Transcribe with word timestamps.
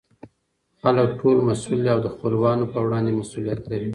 خلکو 0.81 1.13
ټول 1.19 1.37
مسئوول 1.49 1.79
دي 1.83 1.89
او 1.93 1.99
دخپلوانو 2.07 2.65
په 2.73 2.79
وړاندې 2.85 3.17
مسئولیت 3.19 3.61
لري. 3.71 3.89